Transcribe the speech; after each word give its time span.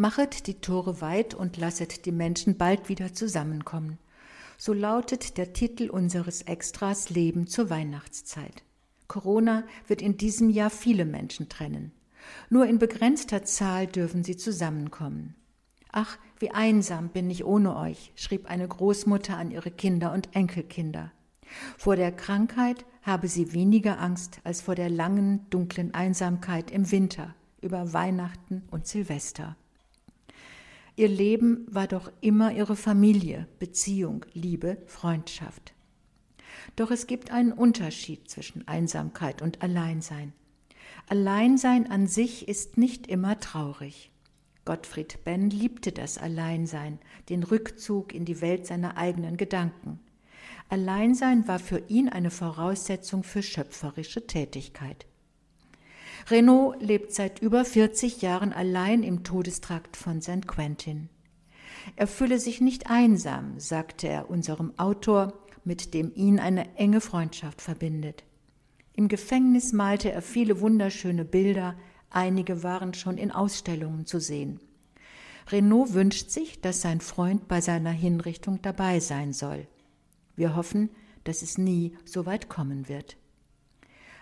Machet 0.00 0.46
die 0.46 0.60
Tore 0.60 1.00
weit 1.00 1.34
und 1.34 1.56
lasset 1.56 2.06
die 2.06 2.12
Menschen 2.12 2.56
bald 2.56 2.88
wieder 2.88 3.14
zusammenkommen. 3.14 3.98
So 4.56 4.72
lautet 4.72 5.36
der 5.36 5.52
Titel 5.52 5.90
unseres 5.90 6.42
Extras 6.42 7.10
Leben 7.10 7.48
zur 7.48 7.68
Weihnachtszeit. 7.68 8.62
Corona 9.08 9.64
wird 9.88 10.00
in 10.00 10.16
diesem 10.16 10.50
Jahr 10.50 10.70
viele 10.70 11.04
Menschen 11.04 11.48
trennen. 11.48 11.90
Nur 12.48 12.66
in 12.66 12.78
begrenzter 12.78 13.42
Zahl 13.42 13.88
dürfen 13.88 14.22
sie 14.22 14.36
zusammenkommen. 14.36 15.34
Ach, 15.90 16.16
wie 16.38 16.52
einsam 16.52 17.08
bin 17.08 17.28
ich 17.28 17.44
ohne 17.44 17.74
euch, 17.74 18.12
schrieb 18.14 18.48
eine 18.48 18.68
Großmutter 18.68 19.36
an 19.36 19.50
ihre 19.50 19.72
Kinder 19.72 20.12
und 20.12 20.28
Enkelkinder. 20.32 21.10
Vor 21.76 21.96
der 21.96 22.12
Krankheit 22.12 22.86
habe 23.02 23.26
sie 23.26 23.52
weniger 23.52 23.98
Angst 23.98 24.38
als 24.44 24.60
vor 24.60 24.76
der 24.76 24.90
langen, 24.90 25.50
dunklen 25.50 25.92
Einsamkeit 25.92 26.70
im 26.70 26.88
Winter 26.92 27.34
über 27.60 27.92
Weihnachten 27.92 28.62
und 28.70 28.86
Silvester. 28.86 29.56
Ihr 30.98 31.06
Leben 31.06 31.64
war 31.70 31.86
doch 31.86 32.10
immer 32.20 32.50
ihre 32.50 32.74
Familie, 32.74 33.46
Beziehung, 33.60 34.26
Liebe, 34.32 34.78
Freundschaft. 34.86 35.72
Doch 36.74 36.90
es 36.90 37.06
gibt 37.06 37.30
einen 37.30 37.52
Unterschied 37.52 38.28
zwischen 38.28 38.66
Einsamkeit 38.66 39.40
und 39.40 39.62
Alleinsein. 39.62 40.32
Alleinsein 41.08 41.88
an 41.88 42.08
sich 42.08 42.48
ist 42.48 42.78
nicht 42.78 43.06
immer 43.06 43.38
traurig. 43.38 44.10
Gottfried 44.64 45.22
Benn 45.22 45.50
liebte 45.50 45.92
das 45.92 46.18
Alleinsein, 46.18 46.98
den 47.28 47.44
Rückzug 47.44 48.12
in 48.12 48.24
die 48.24 48.40
Welt 48.40 48.66
seiner 48.66 48.96
eigenen 48.96 49.36
Gedanken. 49.36 50.00
Alleinsein 50.68 51.46
war 51.46 51.60
für 51.60 51.78
ihn 51.86 52.08
eine 52.08 52.32
Voraussetzung 52.32 53.22
für 53.22 53.44
schöpferische 53.44 54.26
Tätigkeit. 54.26 55.06
Renaud 56.30 56.80
lebt 56.80 57.14
seit 57.14 57.40
über 57.40 57.64
40 57.64 58.22
Jahren 58.22 58.52
allein 58.52 59.02
im 59.02 59.24
Todestrakt 59.24 59.96
von 59.96 60.20
St. 60.20 60.46
Quentin. 60.46 61.08
Er 61.96 62.06
fühle 62.06 62.38
sich 62.38 62.60
nicht 62.60 62.90
einsam, 62.90 63.58
sagte 63.58 64.08
er 64.08 64.30
unserem 64.30 64.78
Autor, 64.78 65.32
mit 65.64 65.94
dem 65.94 66.12
ihn 66.14 66.38
eine 66.38 66.74
enge 66.76 67.00
Freundschaft 67.00 67.62
verbindet. 67.62 68.24
Im 68.94 69.08
Gefängnis 69.08 69.72
malte 69.72 70.10
er 70.10 70.22
viele 70.22 70.60
wunderschöne 70.60 71.24
Bilder, 71.24 71.76
einige 72.10 72.62
waren 72.62 72.94
schon 72.94 73.16
in 73.16 73.30
Ausstellungen 73.30 74.06
zu 74.06 74.18
sehen. 74.18 74.60
Renaud 75.50 75.94
wünscht 75.94 76.30
sich, 76.30 76.60
dass 76.60 76.80
sein 76.80 77.00
Freund 77.00 77.48
bei 77.48 77.60
seiner 77.60 77.92
Hinrichtung 77.92 78.60
dabei 78.60 79.00
sein 79.00 79.32
soll. 79.32 79.66
Wir 80.36 80.56
hoffen, 80.56 80.90
dass 81.24 81.42
es 81.42 81.58
nie 81.58 81.96
so 82.04 82.26
weit 82.26 82.48
kommen 82.48 82.88
wird. 82.88 83.17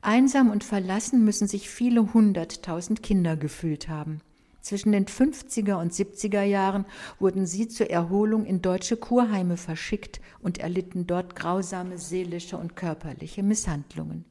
Einsam 0.00 0.50
und 0.50 0.62
verlassen 0.62 1.24
müssen 1.24 1.48
sich 1.48 1.68
viele 1.68 2.12
hunderttausend 2.12 3.02
Kinder 3.02 3.36
gefühlt 3.36 3.88
haben. 3.88 4.20
Zwischen 4.60 4.92
den 4.92 5.06
50er 5.06 5.80
und 5.80 5.92
70er 5.92 6.42
Jahren 6.42 6.84
wurden 7.18 7.46
sie 7.46 7.68
zur 7.68 7.90
Erholung 7.90 8.44
in 8.44 8.60
deutsche 8.60 8.96
Kurheime 8.96 9.56
verschickt 9.56 10.20
und 10.40 10.58
erlitten 10.58 11.06
dort 11.06 11.34
grausame 11.34 11.98
seelische 11.98 12.58
und 12.58 12.76
körperliche 12.76 13.42
Misshandlungen. 13.42 14.24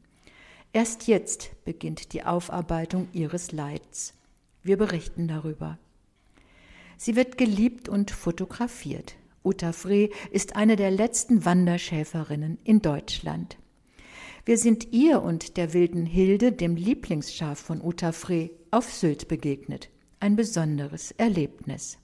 Erst 0.74 1.08
jetzt 1.08 1.52
beginnt 1.66 2.14
die 2.14 2.24
Aufarbeitung 2.24 3.08
ihres 3.14 3.52
Leids. 3.52 4.14
Wir 4.64 4.78
berichten 4.78 5.28
darüber. 5.28 5.80
Sie 6.98 7.16
wird 7.16 7.38
geliebt 7.38 7.90
und 7.90 8.12
fotografiert. 8.12 9.16
Uta 9.44 9.72
Frey 9.72 10.12
ist 10.32 10.56
eine 10.56 10.76
der 10.76 10.92
letzten 10.92 11.46
Wanderschäferinnen 11.46 12.58
in 12.64 12.82
Deutschland. 12.82 13.58
Wir 14.48 14.58
sind 14.58 14.94
ihr 14.94 15.24
und 15.24 15.58
der 15.58 15.74
wilden 15.74 16.06
Hilde, 16.06 16.54
dem 16.54 16.78
Lieblingsschaf 16.78 17.60
von 17.60 17.82
Uta 17.82 18.14
Frey, 18.14 18.50
auf 18.72 18.94
Sylt 18.94 19.28
begegnet. 19.28 19.90
Ein 20.22 20.38
besonderes 20.38 21.12
Erlebnis. 21.12 21.98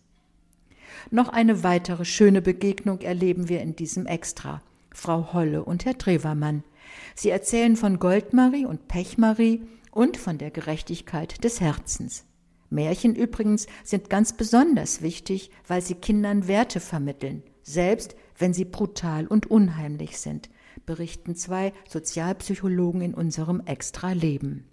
Noch 1.10 1.30
eine 1.30 1.64
weitere 1.64 2.04
schöne 2.04 2.42
Begegnung 2.42 3.00
erleben 3.00 3.48
wir 3.48 3.62
in 3.62 3.78
diesem 3.78 4.08
Extra. 4.08 4.62
Frau 4.94 5.32
Holle 5.32 5.64
und 5.64 5.86
Herr 5.86 5.98
Trevermann. 5.98 6.66
Sie 7.16 7.30
erzählen 7.30 7.78
von 7.78 7.98
Goldmarie 7.98 8.66
und 8.66 8.90
Pechmarie 8.90 9.62
und 9.92 10.18
von 10.18 10.38
der 10.38 10.52
Gerechtigkeit 10.52 11.46
des 11.46 11.62
Herzens. 11.62 12.26
Märchen 12.70 13.16
übrigens 13.16 13.68
sind 13.86 14.10
ganz 14.10 14.34
besonders 14.34 15.02
wichtig, 15.02 15.50
weil 15.66 15.82
sie 15.82 15.96
Kindern 15.96 16.50
Werte 16.50 16.82
vermitteln, 16.82 17.42
selbst 17.62 18.18
wenn 18.38 18.54
sie 18.54 18.66
brutal 18.66 19.28
und 19.28 19.50
unheimlich 19.50 20.18
sind 20.18 20.50
berichten 20.86 21.36
zwei 21.36 21.74
Sozialpsychologen 21.88 23.02
in 23.02 23.14
unserem 23.14 23.62
Extra-Leben. 23.66 24.66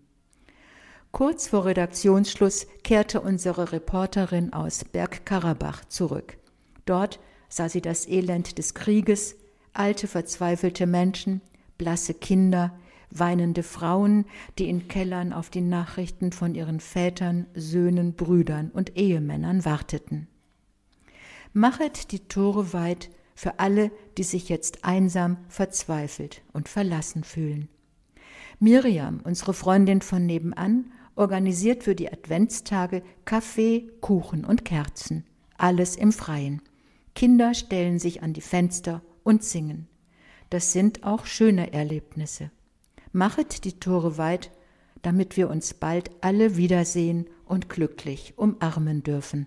Kurz 1.13 1.49
vor 1.49 1.65
Redaktionsschluss 1.65 2.67
kehrte 2.85 3.21
unsere 3.21 3.73
Reporterin 3.73 4.53
aus 4.53 4.85
Bergkarabach 4.85 5.85
zurück. 5.87 6.37
Dort 6.87 7.19
sah 7.49 7.69
sie 7.69 7.81
das 7.81 8.07
Elend 8.07 8.59
des 8.59 8.75
Krieges, 8.75 9.37
alte 9.73 10.07
verzweifelte 10.07 10.87
Menschen, 10.87 11.41
blasse 11.79 12.15
Kinder, 12.15 12.79
weinende 13.11 13.65
Frauen, 13.65 14.25
die 14.59 14.69
in 14.69 14.87
Kellern 14.87 15.33
auf 15.33 15.51
die 15.51 15.61
Nachrichten 15.61 16.31
von 16.31 16.55
ihren 16.55 16.79
Vätern, 16.79 17.47
Söhnen, 17.55 18.15
Brüdern 18.15 18.71
und 18.71 18.97
Ehemännern 18.97 19.65
warteten. 19.65 20.29
Machet 21.53 22.13
die 22.13 22.21
Tore 22.21 22.73
weit 22.73 23.11
für 23.41 23.59
alle, 23.59 23.91
die 24.19 24.23
sich 24.23 24.51
jetzt 24.51 24.85
einsam, 24.85 25.39
verzweifelt 25.49 26.43
und 26.53 26.69
verlassen 26.69 27.25
fühlen. 27.25 27.71
Miriam, 28.59 29.23
unsere 29.25 29.55
Freundin 29.55 30.03
von 30.03 30.27
nebenan, 30.27 30.93
organisiert 31.17 31.83
für 31.83 31.95
die 31.95 32.13
Adventstage 32.13 33.03
Kaffee, 33.25 33.89
Kuchen 34.03 34.45
und 34.45 34.67
Kerzen. 34.67 35.25
Alles 35.57 35.97
im 35.97 36.13
Freien. 36.13 36.61
Kinder 37.15 37.55
stellen 37.55 37.99
sich 37.99 38.23
an 38.23 38.35
die 38.35 38.43
Fenster 38.43 39.01
und 39.23 39.43
singen. 39.43 39.89
Das 40.51 40.73
sind 40.73 41.05
auch 41.05 41.25
schöne 41.25 41.73
Erlebnisse. 41.73 42.51
Machet 43.11 43.65
die 43.65 43.81
Tore 43.81 44.19
weit, 44.19 44.51
damit 45.01 45.39
wir 45.39 45.49
uns 45.49 45.73
bald 45.73 46.11
alle 46.21 46.59
wiedersehen 46.59 47.25
und 47.47 47.71
glücklich 47.71 48.35
umarmen 48.37 49.03
dürfen. 49.03 49.47